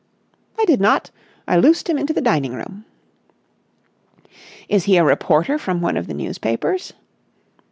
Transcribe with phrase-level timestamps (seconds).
[0.57, 1.11] "I did not.
[1.47, 2.85] I loosed him into the dining room."
[4.67, 6.93] "Is he a reporter from one of the newspapers?"